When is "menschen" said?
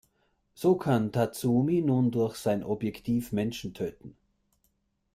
3.33-3.75